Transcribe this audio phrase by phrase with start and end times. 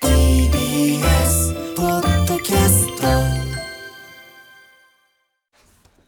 [0.00, 3.06] TBS ポッドキャスト。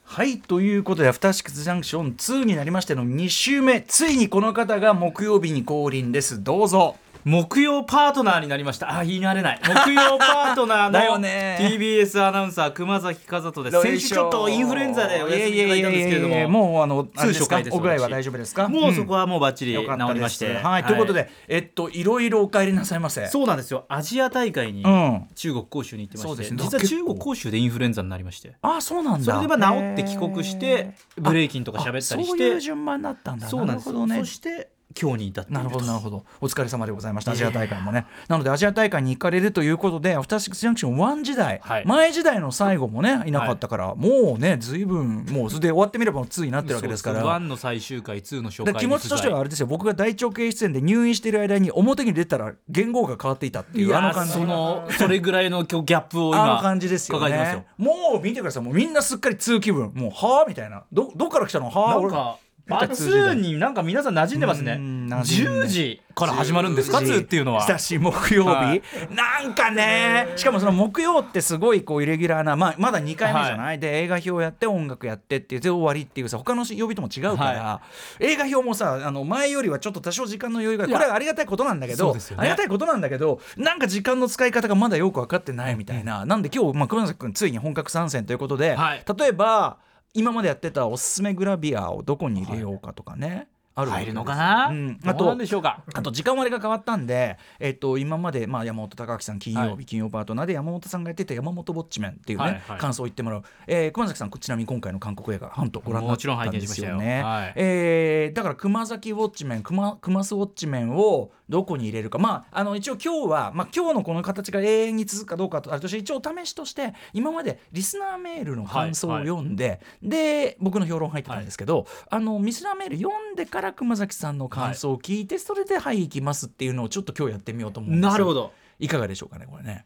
[0.04, 3.82] はいということで「アフターシックスジャンクション2」になりましての2週目。
[3.82, 6.42] ついにこの方が木曜日に降臨です。
[6.42, 6.96] どうぞ。
[7.24, 8.98] 木曜パートナーになりました。
[8.98, 9.60] あ言い慣れない。
[9.62, 13.82] 木曜パートナー だよのね TBS アナウンサー熊崎和人です。
[13.82, 16.48] 先週ちょっとインフルエンザでお休みいただいたんですけれども。
[16.48, 17.76] もうあの通所会です。
[17.76, 18.68] おぐらいは大丈夫ですか？
[18.68, 20.14] もうそこはもうバッチリ治よかったです。
[20.14, 20.54] りまして。
[20.54, 23.26] はい、ということでえっといろいろお帰りなさいませ。
[23.28, 23.84] そうなんですよ。
[23.88, 25.26] アジア大会にうん。
[25.34, 28.54] 中国杭州に行ってまして、実は中国杭州でインフルエンザになりまして。
[28.62, 29.34] ああそうなんだ。
[29.34, 33.46] それでまあ治って帰国してブレイキンとか喋ったりしあそうていう順番になったんだ。
[33.46, 33.90] そうなんです。
[33.92, 36.24] そして今日に至ってなるほどなるほど。
[36.40, 37.32] お疲れ様でございました。
[37.32, 38.06] アジア大会もね。
[38.28, 41.86] なのでアジア大会に行かれるということでアフターシックスジャンクション1時代、はい。
[41.86, 43.30] 前時代の最後もねい。
[43.30, 47.20] なかったから、もうね随分もうそれで終わってみれば2になってるわけですから。
[47.20, 49.66] そうそう1の最終回2の初回だから気持ちとしてはあれですよ。
[49.66, 54.32] 僕が大腸憩室炎で入院している間に表に出たら言語が変わっていたっていいうやあの感じ。
[54.32, 57.64] そのそれぐらいのギャップをあの今感じですよね。
[57.78, 58.62] もう見てください。
[58.64, 59.92] もうみんなすっかり2気分。
[59.94, 60.82] もうはあみたいな。
[60.92, 61.70] どどっから来たの？
[61.70, 62.36] はあ
[62.70, 64.72] なんかバ俺 two になんか皆さん馴染んでますね。
[64.72, 65.66] うん馴染んで。
[65.66, 67.12] 10時から始まるんですか？10時。
[67.12, 70.32] two っていうのは久し木曜日、はいなんかね。
[70.36, 77.80] しかもその木曜ってすごいこうイレギュラーな、まあ、まだ2回目じゃない、で映画表やって音楽やってっていうで終わりっていうさ他の曜日とも違うから、
[78.20, 82.20] 映画表もさあの前よりはちょっと多少時間の余裕がこれはありがたいことなんだけど、ね。
[82.36, 89.04] ありがたいことなんだけどなんか時間の使い方がまだよく分かってないみたいな、なんで今日、まあ、熊崎君ついに本格参戦ということで、はい。
[89.18, 89.78] 例えば
[90.12, 94.12] 今までやってたおすすめグラビアをどこに入れようかとかね、あるわけです。
[94.12, 94.72] 入るのかな、
[95.04, 95.84] あとなんでしょうか？
[95.94, 102.78] あと時間割が変わったんで、えっと今まで、まあ、山本隆明さん金曜日、はい金曜パートナーで山本さんがやってた山本ウォッチメンっていうね、はいはい。
[102.78, 106.96] 感想を言ってもらう、えー熊崎さんちなみに今回の韓国映画ハントご覧になったんですよよ。
[106.96, 107.22] ね。
[107.22, 107.52] はい。
[107.54, 112.18] えーだから熊崎ウォッチメン熊熊須ウォッチメンをどこに入れるか。
[112.18, 128.12] まああの一応今日は、まあ、今日のこの形が永遠に続くかどうかとあれとして一応試しとして今までリスナーメールの感想をはい読んで、で僕の評論入ってたんですけど、あのリスナーメール読んでから熊崎さんの感想を聞いて、それで「はい行きます」っていうのをちょっと今日やってみようと思うんですよ。
[128.12, 128.52] なるほど。
[128.78, 129.84] いかがでしょうかねこれね。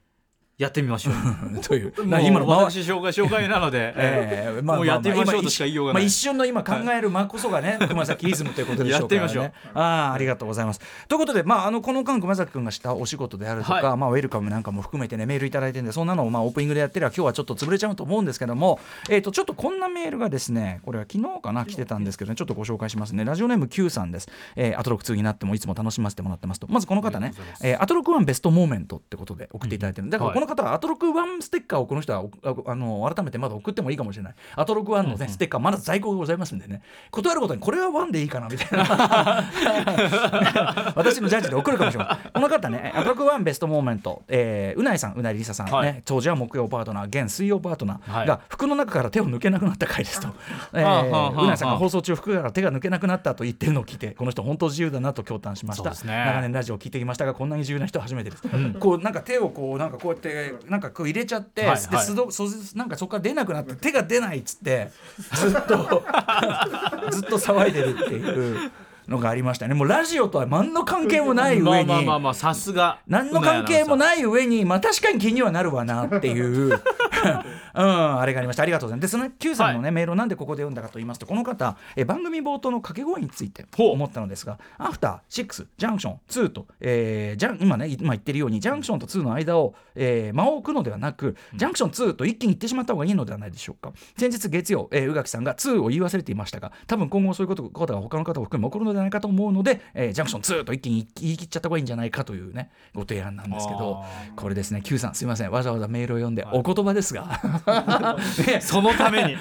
[0.57, 1.93] やってみましょう という。
[1.99, 6.07] 今の私紹介紹介なので、えーまあもうやってみましょうあとしか言いようがまあ、ない。
[6.07, 9.27] 一瞬の今考える間こそがね、熊崎イズムということでしょうからね。
[9.27, 9.79] やってみましょう。
[9.79, 10.81] ああありがとうございます。
[11.09, 13.97] ということで、まあ、あのこの間熊崎君がしたお仕事であるとか、はい。
[13.97, 18.79] まあ、ウェルカムなんかも含めてねメールいただいてるんでそんなのをまあオープニングでやってれば今日はちょっと潰れちゃうと思うんですけども、
[19.11, 23.25] えー、とちょっとこんなメールがですねこれは昨日かな来てたんですけどねちょっとご紹介しますね。
[23.25, 26.69] ラジオネーム Q さんです、えー、アトロック2になってもいつも楽しませてもらってますと。
[26.71, 27.33] まずこの方ね
[27.63, 30.35] えーアトロック1ベストモーメントってことで送っていただいてる、だからはい。
[30.35, 34.35] この方はアトロック1ステッカーをこの人はおああの改めてまだ送ってもいいかもしれない。
[34.57, 36.83] アトロック1の、ねステッカーまだ在庫がございますんでね。
[37.11, 39.45] 断ることにこれは1でいいかなみたいな。
[40.97, 46.03] 私のジャッジで送るかもしれないこの方ねアトロック1ベストモーメント、えーうないさんうないりささん、ねはい。
[46.05, 48.27] 当時は木曜パートナー現水曜パートナーはい。
[48.27, 50.29] が服の中から手を抜けなくなった回ですと、
[50.75, 55.97] えうないさんが放送中服から手が抜けなくなったと言ってるのを聞いてこの人本当自由だなと驚嘆しました、ね。
[56.05, 58.43] 長年ラジオを聞いてきましたがこんなに自由な人は初めてです、
[58.79, 60.34] こうなんか手をこうなんかこうやって
[60.69, 62.07] なんかこう入れちゃって、はいではい。
[62.07, 64.91] すどそなんかそこから出なくなって手が出ないっつって
[65.35, 66.05] ずっと
[67.11, 68.71] ずっと騒いでるっていう
[69.09, 69.75] のがありましたね。
[69.75, 73.01] もうラジオとは何の関係もないまあ上に、まあまあまあさすが。
[73.07, 76.69] 何の関係もいない上に、まあ、確かに気にはなるわなっていう、
[77.75, 78.63] うん、あれがありました。
[78.63, 79.13] ありがとうございます。
[79.13, 93.93] でその Q さんの、ねメールをなんでここで読んだかと言いますとこの方え番組冒頭の掛け声について思ったのですが「アフターシックスジャンクション2と」えージャン今ね今言ってるようにジャンクションと2の間を、えー間を置くのではなくジャンクション2と一気に言ってしまった方がいいのではないでしょうか。
[94.17, 104.07] 先日月曜、えー宇垣さんが2を言い忘れていましたが多分今後そういうことことが他の方を含め起こるのではないかと思うので、えージャンクション2と一気に言い切っちゃった方がいいんじゃないかというねご提案なんですけどあ
[104.37, 105.51] これですね Q さんすいません。
[105.51, 107.27] わざわざメールを読んでお言葉ですが、
[108.47, 109.37] ねそのために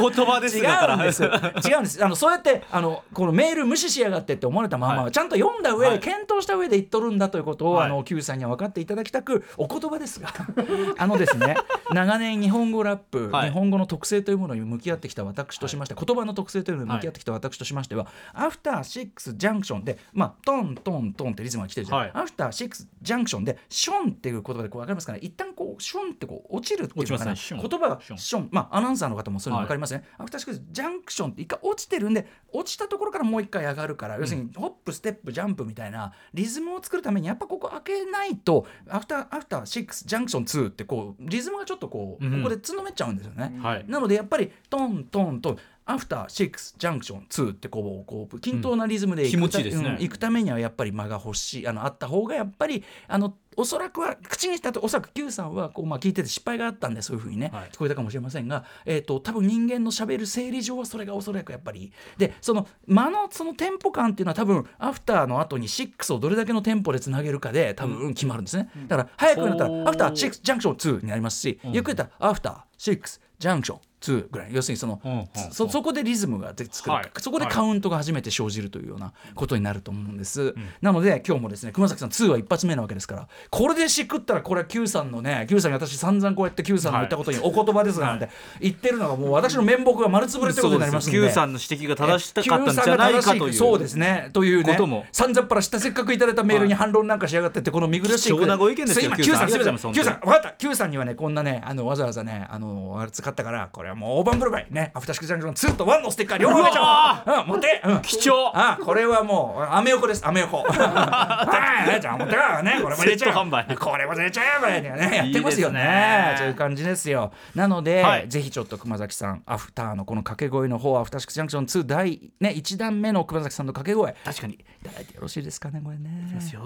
[0.00, 0.94] お言葉です違だから。
[0.96, 1.22] うんです。
[1.22, 1.26] 違
[1.74, 2.04] うんです。
[2.04, 5.12] あのそうやってあのこのメール無視しやがってって思われたまま、はい。
[5.12, 6.00] ちゃんと読んだ上で、はい。
[6.00, 7.86] 検討した上で言っとるんだということを、はい。
[7.86, 10.28] あの Q さんには分かっていただきたくお言葉ですが。
[10.98, 11.56] あのですね
[11.92, 13.48] 長年日本語ラップ、はい。
[13.48, 22.10] 日本語の特性というものに向き合ってきた私としまして、言葉の特性というのに向き合ってきた私としましては、アフターシックスジャンクションでまあトントントンってリズムが来てるじゃん、はい。
[22.14, 25.18] アフターシックスジャンクションでションっていう言葉でこう分かりますかね？
[25.22, 27.34] 一旦こうションってこう落ちるっていうのかね。
[27.36, 28.48] 言葉がション。
[28.50, 42.36] まあアナウンサーの方もそういうの分かりますね、アフターシックスジャンクションって一回落ちてるんで落ちたところからもう一回上がるから、要するにホップステップジャンプみたいなリズムを作るためにやっぱここ開けないとアフターアフターシックスジャンクション2ってこうリズムがちょっとこう、うん。
[42.42, 43.84] ここでつのめっちゃうんですよね、はい。
[43.88, 49.90] なのでやっぱりトントントンアフターシックスジャンクション2ってこうこう均等なリズムでいく,、気持ちいいですね。
[49.90, 51.68] うん行くためにはやっぱり間が欲しい。
[51.68, 57.70] あのあった方がやっぱりあのおそらくは口にしたとおそらく Q さんはこう、まあ、聞いてて失敗があったんでそういうふうにね、はい。
[57.70, 61.92] 聞こえたかもしれませんが、えー、と多分人間のしゃべる生理上はそれがおそらくやっぱり。
[62.18, 70.12] でその間のそのテンポ感っていうのは多分アフターの後に6をどれだけのテンポでつなげるかで多分決まるんですね、だから早くなったらアフター。
[70.12, 74.50] 6ジャンクション2になりますし、ゆっくりだったらアフター6ジャンクション2ぐらい。
[74.52, 75.26] 要するにその、うんうんうん。
[75.52, 77.10] そそこでリズムがで作る、はい。
[77.18, 88.28] そこでカウントが初めて生じるというようなことになると思うんです、なので今日もですね熊崎さん2は一発目なわけですからこれでしくったらこれは Q さんのね Q さんに私散々こうやって Q さんの言ったことにお言葉ですがなんて
[88.60, 91.18] 言ってるのがもう私の面目が丸つぶれということになりますんで。
[91.18, 94.30] Q さんの指摘が正したかったんじゃないかというそうですね。
[94.32, 95.04] というねことも。
[95.12, 99.78] 散々っぱらしたせっかくいただいたメールに反論なんかしやがってってこの見苦しい貴重なご意見ですよ Q さん Q さん。
[99.78, 100.52] すみませんさん分かった。
[100.52, 104.90] Q さんにはねこんなねあのわざわざねあのあれ使ったからこれはもう大盤振る舞いね。
[104.94, 107.44] アフターシックスジャンクション2と1のステッカー両方うう。
[107.44, 107.80] ん持って。
[107.84, 108.00] うん。
[108.02, 108.50] 貴重。
[108.54, 110.26] あこれはもうアメ横です。
[110.26, 110.62] アメ横。
[110.68, 113.34] はいじゃあ持ってかねこれも入れちゃう。
[113.76, 115.16] これも入れちゃえばいいね。
[115.16, 116.36] やってますよね。
[116.38, 117.32] いいういう感じですよ。
[117.54, 118.28] なので、はい。
[118.28, 124.54] ぜひちょっと熊崎さんアフターのこの掛け声の方アフターシックスジャンクション2第ね1段目の熊崎さんの掛け声確かに。
[124.54, 126.28] いただいてよろしいですかねこれね。
[126.32, 126.62] ですよ。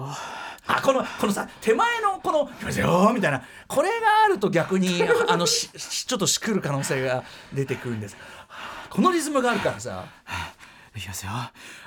[0.67, 3.41] あこのこのさ手前のこの「いきますよ」みたいな。
[3.67, 3.93] これが
[4.25, 7.10] あると逆にあのちょっとしくる可能性が
[7.53, 8.15] 出てくるんです。
[8.89, 10.05] このリズムがあるからさ。
[10.93, 11.31] いきますよ。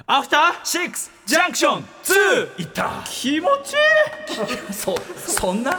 [0.07, 3.03] アフターシックスジャンクション2いった。
[3.05, 4.73] 気持ちいい。
[4.73, 5.79] そそんな？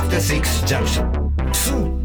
[0.00, 1.12] After Six Junction.
[1.52, 2.00] 2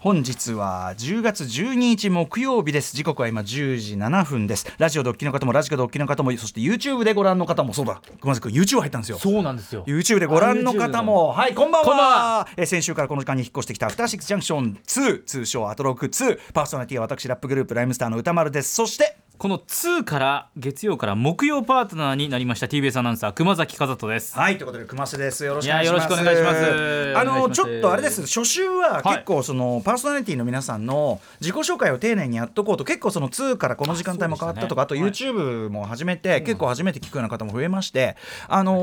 [0.00, 2.96] 本日は10月12日木曜日です。
[2.96, 4.66] 時刻は今10時7分です。
[4.78, 8.02] ラジオドッキリの方もラジコドッキリの方もそして YouTube でご覧の方もそうだ。
[8.20, 9.18] 熊崎君 YouTube 入ったんですよ。
[9.18, 9.84] そうなんですよ。
[9.86, 11.28] YouTube でご覧の方も。
[11.28, 11.86] はいこんばんは。
[11.86, 12.48] こんばんは。
[12.56, 18.74] えー先週からこの時間に引っ越してきたアフターシックスジャンクション2通称アトロック2パーソナリティは私ラップグループライムスターの歌丸です。
[18.74, 24.34] そしてこの2から月曜から木曜パートナーになりました TBS アナウンサー熊崎和人です。
[24.34, 25.44] はいということで熊瀬です。
[25.44, 26.06] よろしくお願いします。
[26.06, 27.18] いやよろしくお願いします。
[27.18, 28.22] あのちょっとあれです。
[28.22, 38.16] 初週は結構その、パーソナリティの皆さんの自己紹介を丁寧にやっとこうと結構その2からこの時間帯も変わったとかあ,、とあそうで YouTube も始めて、結構初めて聞くような方も増えまして
[38.48, 38.78] あの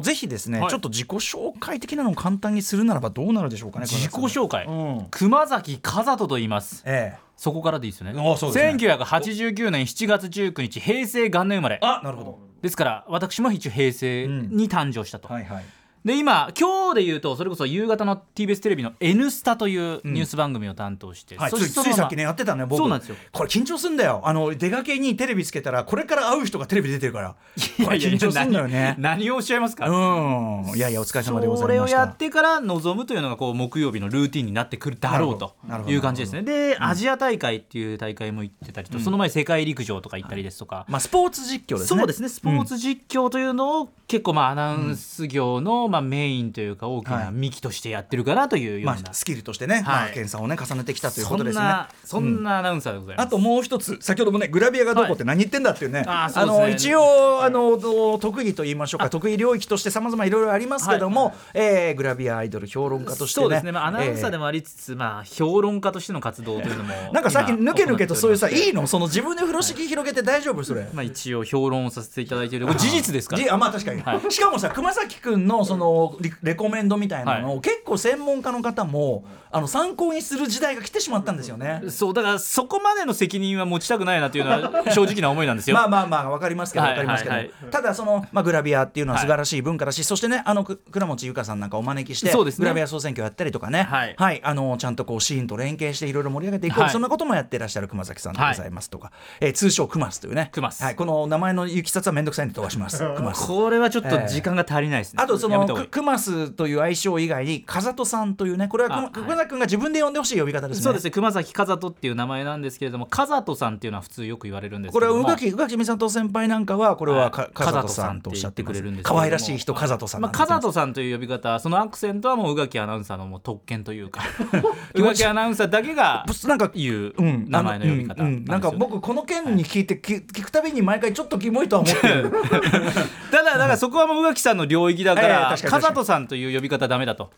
[0.00, 0.70] ーぜひですね、はい。
[0.70, 5.06] ちょっと自己紹介的なのを簡単にするならばどうなるでしょうかね自己紹介、うん。
[5.10, 6.82] 熊崎和人と言います。
[6.84, 8.20] ええそこからでいいですよね。
[8.20, 8.72] あそうですね。
[8.96, 11.78] 1989年7月19日平成元年生まれ。
[11.80, 12.38] あなるほど。
[12.60, 15.64] ですから私も一応平成に誕生したと、はいはい
[16.04, 22.78] で今今日で言うとそれこそ夕方の TBS テレビの「N スタ」というニュース番組を担当して、はい、つそしてついさっきねやってたね僕。
[22.78, 23.16] そうなんですよ。
[23.32, 24.22] これ緊張すんだよ。
[24.24, 27.34] あの出かけにテレビつけたらこれから会う人がテレビ出てるから。
[27.56, 28.94] いこれ緊張すんだよね。
[28.98, 30.76] 何何をおっしゃいますか、うん。
[30.76, 31.98] いやいやお疲れ様でござそれをいました。
[31.98, 35.54] やってから臨むというのがこう木曜日のルーティンになってくるだろうと
[35.88, 36.42] いう感じですね。
[36.42, 41.98] で、アジア大会っていう大会も行ってたりと、その前世界陸上とか行ったりですとか、まあスポーツ実況ですね。
[41.98, 42.28] そうですね。
[42.28, 47.32] スポーツ実況というのを結構まあアナウンス業のまあメインというか大きはない。
[47.32, 51.64] 幹としてやってるかなというような、まあスキルとしてね、まあはい研鑽をね重ねてきたというそことですね。
[52.04, 57.78] そんなアナウンサーでございます、あともう一つ先ほどもねグラビアがどこって何言ってんだっていうね、あの一応あの
[58.18, 63.44] 特技と言いましょうか得意領域としてさまざまいろいろありますけども、えーグラビアアイドル評論家としてね。
[63.44, 68.86] そうですね、まあ、アナウンサーでも、もありつつ、まあ評論家としての活動というのも なんか最近抜け抜けとそういうさいいの？
[68.86, 70.62] その自分で風呂敷広げて大丈夫？
[70.64, 70.86] それ。
[70.92, 73.42] まあ、一応評論をさせていただいている事実ですから。
[73.42, 74.30] じあまあ確かに、はい。
[74.30, 75.77] しかもさ熊崎君のその
[76.20, 81.82] リレコメンドみたいなのを、結構専門家の方もあの参考にする時代が来てしまったんですよね。
[81.88, 84.60] そうだからそこまでの責任は持ちたくないなというのは
[84.92, 85.76] 正直な思いなんですよ。
[85.76, 92.64] まあまあまあわかりますけどかりますけど、ただその、まあ、グラビアっていうのは素晴らしい文化だし、そしてねあのく倉持由香さんなんかお招きしてそうですね。
[92.64, 93.84] グラビア総選挙やったりとかね。
[93.84, 94.40] はい。
[94.42, 96.90] あのちゃんとこうシーンと連携していろいろ盛り上げていこう、はい。
[96.90, 100.50] そんなこともやってらっしゃる熊崎さんでございますとか、えー通称クマスというね。
[100.52, 102.98] クマスはい、この名前の行きさつは面倒くさいんで飛ばします。
[102.98, 110.82] クマスこれはちょっと時間が足りないですね、あとそのやめた方がいいククマスという愛称以外に風戸さんというねこれはあ熊熊崎君が自分で呼んでほしい呼び方ですね。
[110.82, 111.04] そうです。
[111.04, 115.22] ね熊崎風人っていう名前なんですけれども風人さんっていうのは普通よく言われるんですけれども。
[115.22, 124.22] これは宇垣宇垣美里先輩なんかはこれは風戸さんとおっしゃってくれるんです可愛らしい人風戸さんまあ、風人さんという呼び方そのアクセントはもう宇垣アナウンサーのもう特権というか。
[124.94, 127.46] 宇垣アナウンサーだけがなんか言ううん。
[127.48, 128.44] 名前の呼び方あうんうん。
[128.44, 132.32] なんか僕この件に聞いて、き聞くたびに毎回ちょっとキモいとは思ってる。
[133.30, 135.94] ただだからそこはもう宇垣さんの領域だかええら確かに確かに。
[135.94, 137.30] 風人さんという呼び方ダメだと、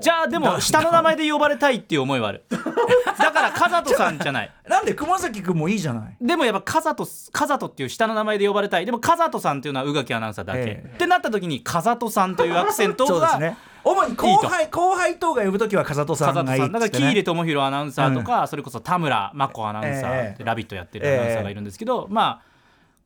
[0.00, 4.52] じゃあでも下の名前で呼ばれたいっていう思いはあるだから風人さんじゃない。
[4.68, 6.16] なんで熊崎君もいいじゃない？
[6.20, 8.86] でもやっぱ風人風人っていう下の名前で呼ばれたい。
[8.86, 10.92] でも風人さんっていうのは宇垣アナウンサーだけ、ええ。
[10.94, 13.56] ってなった時に風人さんというアクセントがそうですね。
[13.84, 20.44] 主に後輩後輩等が呼ぶときは風戸さんがいいっつってさんだから喜入ね智弘アナウンサーとか、それこそ田村真子アナウンサー、ええ。
[20.44, 22.55] ラビット!」やってるアナウンサーがいるんですけど、まあ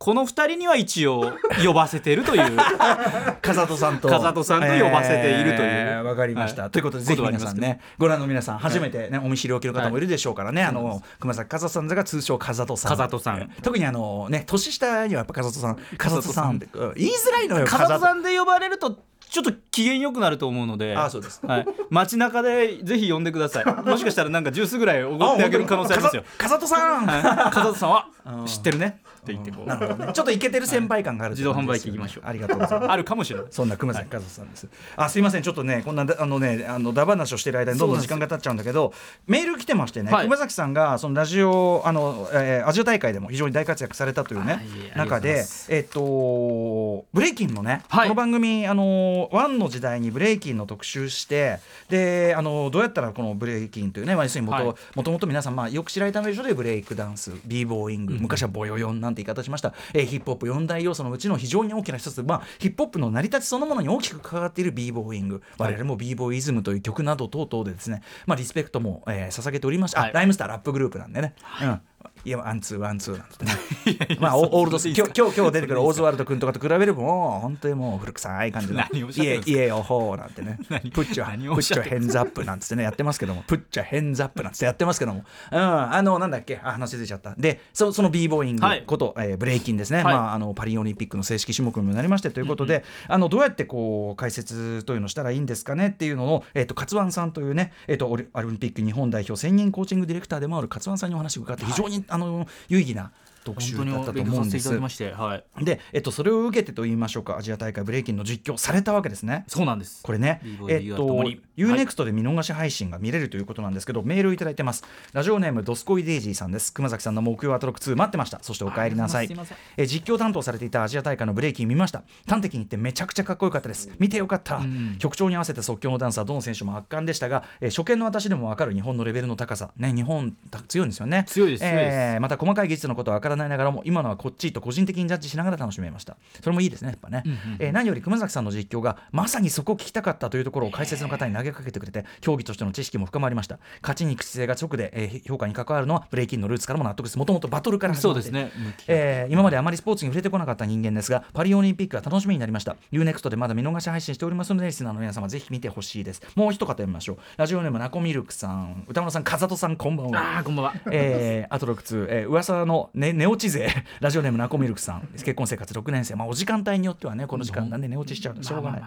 [0.03, 2.57] この2人には一応呼ばせてるという。
[3.43, 4.09] 風戸さんと。
[4.09, 5.69] 風戸さんと呼ばせているという。
[5.69, 6.71] えーわかりました、はい。
[6.71, 12.97] ということでぜひ皆さんねご覧の皆さん初めてね、お見知りおきの方もいるでしょうからね、あの熊崎風戸さんが通称風戸さん。
[12.97, 13.51] 風戸さん。
[13.63, 15.79] 特にあのね年下にはやっぱ風戸さん。
[15.99, 16.57] 風戸さん。
[16.57, 18.99] ってうん言いづらいのよ風戸さんんで呼ばれると
[19.31, 20.97] ちょっと機嫌良くなると思うので。
[20.97, 23.65] あそうですはい、街中でぜひ呼んでください。
[23.67, 26.25] もしかしたらなんかジュースぐらいおごってあげる可能性ありますよ。
[26.39, 27.51] 風戸さん、はい。
[27.53, 28.09] 風戸さんは？
[28.47, 29.01] 知ってるね？
[29.21, 29.67] って言ってこう。
[29.69, 30.13] なるほどね。
[30.13, 32.91] ちょっとイケてる先輩感がある自動販売機行きましょうありがとうございます。
[32.91, 33.49] あ るかもしれない。
[33.51, 34.67] そんな熊崎風斗さんです。
[34.97, 38.93] あ、すいません、ちょっとね、こんなあのね、あのダ話をしてる間にどんどん時間が経っちゃうんだけど。
[39.27, 40.25] メール来てましてね、はい。
[40.25, 48.09] 熊崎さんがそのラジオ、あの、えーアジア大会でも非常に大活躍されたというね中でえっと、ブレイキンのね、はい。
[48.09, 51.59] この番組、あの、 one の時代にブレイキンの特集して。
[51.89, 54.77] で、あの、どうやったらこのブレイキンというね、まあ、要するにもと、はい。
[54.95, 56.43] もともと皆さん、まあ、よく知られたでしょ？
[56.43, 59.75] でブレイクダンス、 B-boying、昔はボヨヨンなんて言い方しました。
[59.95, 70.13] えーヒップホップ4大要素のうちの非常に大きな一つ、まあ、ヒップホップの成り立ちそのものに大きく関わっている B-boying、我々も b ボーイズムという曲など等々でですね、まあ、リスペクトも、えー捧げておりました、あはい。
[70.13, 71.35] ライムスターラップグループなんでね。
[71.63, 71.81] うん
[72.25, 74.17] いや one two one two なんてね。
[74.21, 78.81] まあオオールドス今日今日今日出てくるオーズワルド君とかと比べればもう本当にもう古臭い感じの。
[79.25, 80.59] いえいえ yo ho なんてね。
[80.93, 83.43] put your 何 put your hands up なんつってねやってますけども。
[83.47, 85.25] put your hands up なんつってやってますけども。
[85.51, 86.61] うんあのなんだっけ？
[86.63, 87.35] あ話出ちゃった。
[87.39, 88.85] でそその b ボーイングはい。
[88.87, 90.05] こと、えーブレイキンですね、はい。
[90.05, 103.11] まああのパリオリンピックの正式種目にもなりましてということで、あのどうやってこう解説というのをしたらいいんですかねっていうのをえっ、とカツワンさんというねえっ、とオリンピック日本代表専任コーチングディレクターでもあるカツワンさんにお話を伺って非常に、あの有意義な
[103.45, 109.45] 特集だったと勉強させていただ思うんですきまして、はい、で、えっと、それを受けてと言いましょうかアジア大会ブレイキンの実況されたわけですね。
[109.49, 114.85] そうなんですこれねえっとともに、UNEXT で見逃し配信が見れるということなんですけど、メールをいただいてます。
[115.13, 116.73] ラジオネーム、ドスコイデイジーさんです。
[116.73, 118.39] 熊崎さんの木曜アトロック2待ってました。
[118.43, 119.29] そしてお帰りなさい。
[119.77, 122.03] え実況担当されていたアジア大会のブレイキン見ました。
[122.27, 123.91] 端的に言ってめちゃくちゃかっこよかったです。
[123.99, 124.61] 見てよかった。
[124.99, 129.71] 曲調に合わせて即興のダンスはどの選手も圧巻でしたが、えー初見の私でも分かる日本のレベルの高さ。
[129.77, 131.25] ね、日本た強いんですよね。
[131.29, 136.17] 強いですえーまた細かい技術のことは分からないながらも、今のはこっちと個人的にジャッジしながら楽しめました。
[136.43, 137.23] それもいいですね、やっぱね。
[137.59, 143.59] えー何より熊崎さんの実況がまさにそこを聞きたかったというところを解説の方に投げかけてくれて、競技としての知識も深まりました。
[143.81, 147.19] 勝ちに行く姿勢が直で、えー評価に関わるのはブレイキンのルーツからも納得です。
[147.19, 148.51] もともとバトルから始まってそうですね
[148.89, 152.77] えー今まであまりスポーツに触れてこなかった人間ですが、パリオリンピックが楽しみになりました。
[152.93, 156.23] UNEXT でまだ見逃し配信しておりますので、リスナーの皆様ぜひ見てほしいです。
[156.35, 157.19] もう一方読みましょう。
[157.37, 160.37] ラジオネームナコミルクさん、歌村さん、風戸さん、こんばんは。
[160.37, 163.69] ああこんばんはえー、アトロック2、えー、噂の、ね、寝落ち勢、
[164.01, 168.35] ラジオネームナコミルクさん、結婚生活6年生、まあ、お時間帯によってはね、この時間なんで寝落ちしちゃう。
[168.35, 168.83] としょうがない。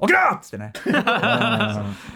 [0.00, 0.72] 起きろっつってね。
[0.86, 0.94] うん。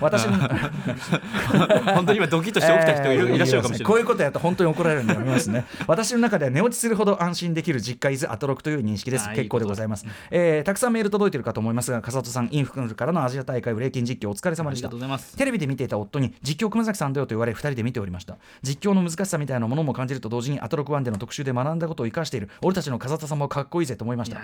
[0.00, 0.33] 私の
[1.95, 3.93] 本当に今ドキッとして起きた人いらっしゃるかもしれない。
[3.93, 5.64] こういうことやると本当に怒られるんでやめますね。
[5.87, 9.29] 私の中では寝落ちするほど安心できる実家伊豆アトロクという認識です。
[9.31, 10.07] 結構でございます。
[10.31, 14.88] えーたくさんメール届いてるかと思いますが笠戸さんインフクルからのアジア大会ブレイキン実況お疲れ様でした。
[15.37, 18.37] テレビで見ていた夫に実況熊崎さんだよと言われ2人で見ておりました。
[18.62, 24.38] 実況の難しさみたいなものも感じると同時にアトロクでの特集で学んだことを生かしている俺たちの笠戸さんもかっこいいぜと思いました。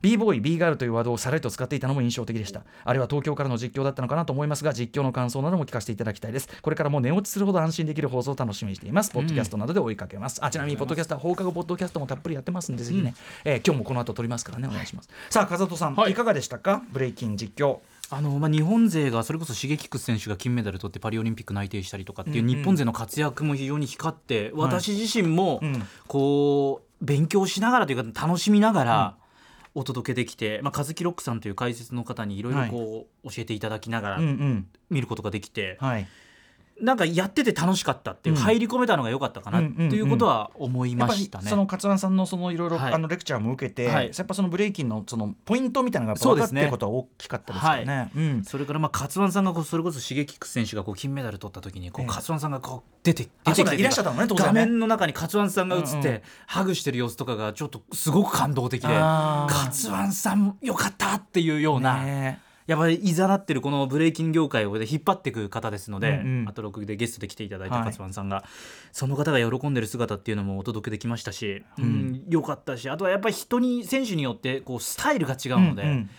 [0.00, 6.48] b ボーイ b ガールというワードをさらりと使っていたのも印象的でしたあれは東京からの実況だったのかなと思いますが実況の感想なども聞かせていただきたいです。
[6.62, 9.10] これからも寝落ちするほど安心できる放送を楽しみにしています。
[9.10, 15.08] ポッドキャストなどで追いかけます、あちなみにポッドキャストは放課後ポッドキャストもたっぷりやってますんでぜひね、えー今日もこの後撮りますからねお願いします。
[15.30, 16.12] さあ風戸さん、はい。
[16.12, 16.82] い、かがでしたか？
[16.92, 17.78] ブレイキン実況。
[18.10, 25.82] あのまあ、日本勢がそれこそシゲキックス選手が金メダル取ってパリオリンピック内定したりとかっていう日本勢の活躍も非常に光って、私自身もうん。
[26.06, 29.16] こう勉強しながらというか楽しみながら
[29.78, 34.20] お届けできて、まあ、和樹ロックさんという解説の方にいろいろこう教えていただきながら
[34.90, 36.06] 見ることができて、はい
[36.80, 38.42] なんかやってて楽しかったっていう、うん。
[38.42, 41.48] 入り込めたのが良かったかなっていうことは思いましたね。
[41.48, 42.92] その勝湾さんのそのいろいろはい。
[42.94, 44.10] あのレクチャーも受けて、はい。
[44.16, 46.62] やっぱそのブレイキンのそのポイントみたいなのが分かそうですね。
[46.62, 48.10] ってることは大きかったですからね。
[48.14, 48.44] うん。
[48.44, 52.08] それからまあ勝湾さんがこうそれこそシゲキックス選手がこう金メダル取った時にこうええ。
[52.08, 66.48] 勝湾さんがこう出て出てきていらっしゃったのね画面の中に勝湾さんが映って、うんうんハグしてる様子とかがちょっとすごく感動的で勝湾さんよかったっていうような、ねやっぱりいざなってるこのブレイキン業界を引っ張っていく方ですので、うんうん。
[66.48, 67.84] あと6でゲストで来ていただいたはい。
[67.86, 68.44] 勝湾さんが、
[68.92, 76.10] その方が喜んでる姿っていうのもお届けできましたし、うんよかったしあとはやっぱり人に選手によってこうスタイルが違うので、うんうん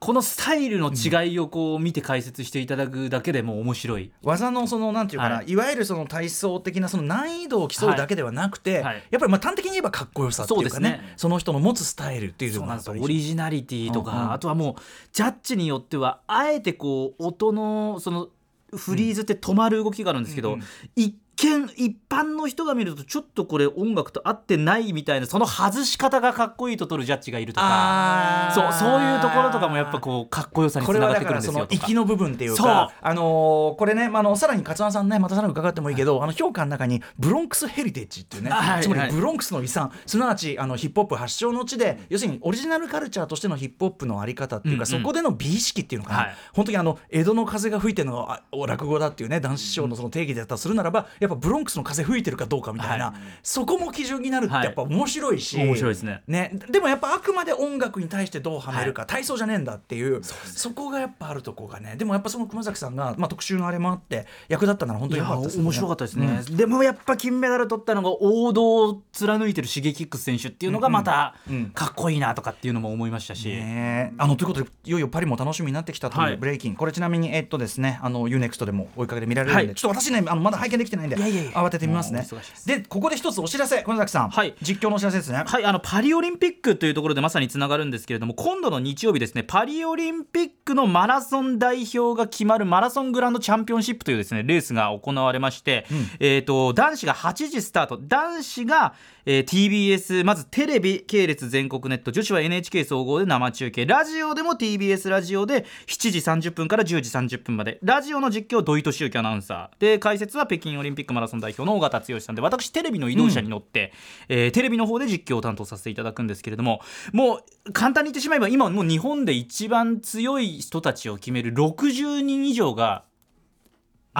[0.00, 4.10] このスタイルの違いをこう見て解説していただくだけでも面白い。
[4.22, 5.54] 技のそのなんていうかな、、はい。
[5.54, 8.82] わゆるその体操的なその難易度を競うだけではなくて、はい。
[8.84, 9.02] はい。
[9.10, 11.14] やっぱりまあ端的に言えばかっこよさっていうかねね。
[11.18, 14.32] その人の持つスタイルっていうのがオリジナリティとか、うんうん。
[14.32, 18.28] あとはもうジャッジによってはあえてこう音のその
[18.74, 20.66] フリーズって止まる動きがあるんですけど、うんうん
[20.96, 28.50] 一見一般の人が見るとちょっとこれ音楽と合ってないみたいなその外し方がかっこいいと取るジャッジがいるとか。
[28.54, 38.82] そうそういうところとかもやっぱこうかっこよさにつこれはながってくるんですよ息の部分っていうか、あのーこれね、まあ、あのさらに勝間さんねまたさらに伺ってもいいけど、あの評価の中にブロンクスヘリテージっていうね、 はいはい。
[38.82, 45.00] つまりブロンクスの遺産すなわちあのヒップホップ発祥の地で要するにオリジナルカルチャーとしてのヒップホップのあり方っていうか、うんうん。
[45.00, 46.34] そこでの美意識っていうのかな、はい。
[46.54, 48.28] 本当にあの江戸の風が吹いてるの
[48.66, 53.14] 落語だっていうね男子師匠のその定義だったとするならばやっぱブロンクスの風吹いてるかどうかみたいな、はい。
[53.42, 54.64] そこも基準になるってはい。
[54.66, 56.22] やっぱ面白いし、面白いですね。
[56.26, 71.70] ね、でもやっぱあくまで音楽に対してどうはめるか、体操じゃねえんだっていうそこがやっぱあるとこがねでもやっぱその熊崎さんが、まあ、特集のあれもあって役立ったなら本当によかったです、面白かったですね、でもやっぱ金メダル取ったのが王道を貫いてるシゲキックス選手っていうのがまたうん。
[71.70, 74.12] かっこいいなとかっていうのも思いましたし、ね。
[74.18, 76.36] あのということでいよいよパリも楽しみになってきたという、はい。
[76.36, 76.76] ブレイキン。
[76.76, 79.74] これちなみにえっとですねあの UNEXT でも追いかけで見られるんで、はい。
[79.74, 82.26] ちょっと私ねあのまだ拝見できてないんでいやいやいや慌ててみますね。
[82.66, 84.54] でここで一つお知らせ熊崎さん、はい。
[84.62, 85.42] 実況のお知らせですね。
[85.46, 95.86] はい、あのパリオリンピックというところでまさにつながるんですけれども今度の日曜日ですねパリオリンピックのマラソン代表が決まるマラソングランドチャンピオンシップというですねレースが行われまして、
[96.18, 97.98] えー、と男子が8時スタート。
[98.00, 98.94] 男子が、
[99.26, 103.86] えー TBS まずテレビ系列全国ネット女子は NHK 総合で生中継。
[103.86, 107.78] ラジオでも TBS ラジオで7時30分から10時30分まで。
[107.82, 109.80] ラジオの実況土井敏之アナウンサー。
[109.80, 113.92] で解説は北京オリンピックマラソン代表の尾形剛さんで私テレビの移動車に乗って、
[114.28, 116.80] えーテレビの方で実況を担当させていただくんですけれども
[117.12, 123.04] もう簡単に言ってしまえば今もう日本で一番強い人たちを決める60人以上が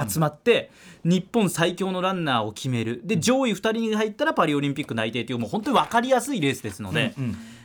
[0.08, 0.70] 集まって、
[1.04, 3.00] 日本最強のランナーを決める。
[3.04, 7.14] で上位2人に入ったらパリオリンピック内定というもう本当に分かりやすいレースですので、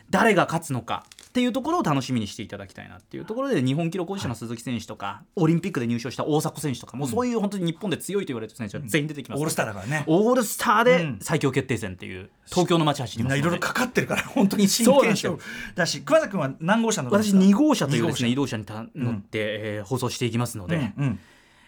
[0.09, 10.03] 誰が勝つのかっていうところを楽しみにしていただきたいなっていうところで日本記録保持者の鈴木選手とか、オリンピックで入賞した大迫選手とかもうそういう本当に日本で強いと言われてる選手が全員出てきます、オールスターだからね。
[10.07, 11.19] オールスターでうん。
[11.21, 15.43] 最強決定戦っていう東京の街走りますいろいろかかってるから本当に真剣勝負。
[15.75, 21.19] だし熊崎君は何号車の私2号車というですね二移動車にた乗って、えー放送していきますので、うんうん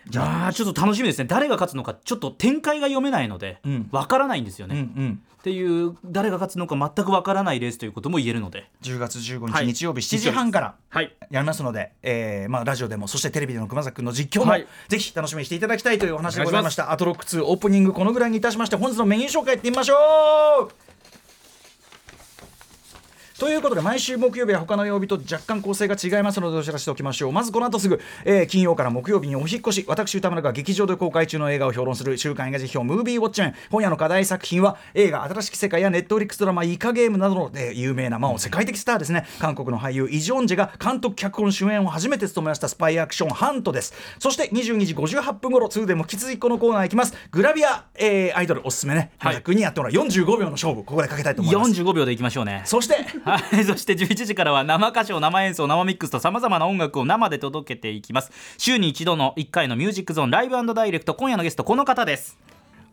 [0.09, 1.25] じゃあちょっと楽しみですね。
[1.25, 3.89] 誰が勝つのかちょっと展開が読めないのでうん。
[3.91, 5.21] わ、からないんですようんうね、ん。
[5.39, 8.69] っていう誰が勝つのか全くわからないレースということも言えるので。
[8.81, 9.65] 10月15日はい。
[9.67, 10.75] 日曜日7時半から。
[10.89, 11.15] はい。
[11.29, 14.67] やりますので、えーまあ、ラジオでもそしてテレビでの熊崎君の実況も、はい。
[14.87, 16.91] ぜひ楽しみにしていただきたいというお話でございました。
[16.91, 19.95] アトロック2オープニングこのぐらいにいたしまして本日のメニュー紹介いってみましょ
[20.69, 20.71] う
[23.39, 27.31] ということで毎週木曜日は他の曜日と若干構成が違いますのでお知らせしておきましょう。
[27.31, 29.85] まずこの後すぐ、えー金曜から木曜日にお引っ越し。
[29.87, 33.55] 私歌丸が劇場で公開中の映画を評論する週刊映画辞表ムービーウォッチメン。
[33.69, 39.27] 今夜の課題作品は映画新しき世界やネットフリックスドラマイカゲームなどの、えー有名な、まあ、世界的スターですね。
[39.37, 43.93] 韓国の俳優イ・ジョンジェが監督脚本主演を初めて務めましたスパイアクションハントです。
[44.17, 47.13] そして22時58分頃2でも引き続きこのコーナーいきます。
[47.29, 51.71] グラビア、えーアイドルおすすめね、はいはい、にやってもらう45秒の勝負ここでかけたいと思います。
[51.81, 52.63] 45秒でいきましょうね。
[52.65, 52.95] そして
[53.27, 58.31] はい、そして11時からは生歌唱、生演奏、生ミックスとさまざまな音楽を生で届けていきます。
[58.57, 62.37] 週に一度の1回のミュージックゾーンライブダイレクト、今夜のゲストこの方です。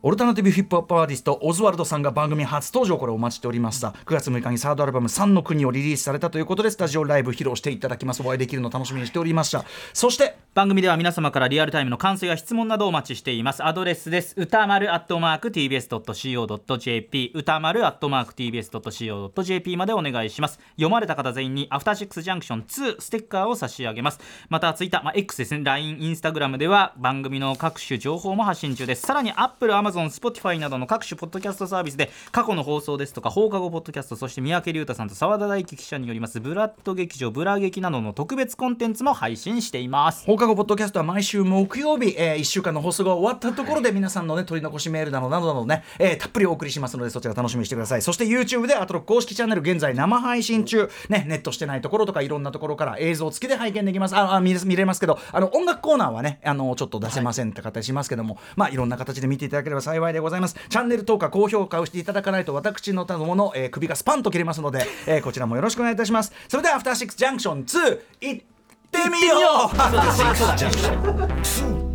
[0.06, 3.94] オルタナティブヒップホップアーティストオズワルドさんが番組初登場これお待ちしておりました。
[4.04, 8.20] 9月6日にサードアルバム「3の国」をリリースされたということでスタジオライブ披露していただきます。
[8.20, 9.64] お会いできるの楽しみにしておりました。
[9.94, 13.64] そして番組では皆様からリアルタイムの感想や質問などをお待ちしています。
[13.64, 14.34] アドレスです。
[14.36, 20.60] 歌丸アットマーク TBS.CO.JP 歌丸アットマーク TBS.CO.JP までお願いします。
[20.72, 24.20] 読まれた方全員にアフターシックスジャンクション2ステッカーを差し上げます。
[24.50, 25.64] またツイッター、まあ、X ですね。
[25.64, 29.06] LINE、インスタグラムでは番組の各種情報も発信中です。
[29.06, 40.24] さらに Apple、Amazon、Spotify などの各種ポッドキャストサービスで過去の放送ですとか放課後ポッドキャストそして三宅龍太さんと澤田大樹記者によりますブラッド劇場ブラ劇などの特別コンテンツも配信しています。
[40.26, 48.02] 放課後ポッドキャストは毎週木曜日、えー、1週間の放送が終わったところで皆さんのね取り残しメールなどなどなどね、えー、たっぷりお送りしますのでそちら楽しみにしてください。
[48.02, 50.88] そして YouTube でアトロック公式チャンネル現在生配信中。
[51.08, 54.16] ねネットしてないところとかいろんなところから映像付きで拝見できます。
[54.16, 60.56] ああ見れますけどあの音楽コーナーはねあのちょっと出せませんって形しますけども、まあいろんな形で見ていただければ幸いでございます。
[60.68, 66.32] チャンネル登下高評価をしていただかないと私のたもの、えー、首がスパンと切れますので、えー、こちらもよろしくお願いいたします。
[66.48, 68.42] それではアフターシックスジャンクション2いっ
[68.90, 69.70] てみよ
[71.90, 71.93] う。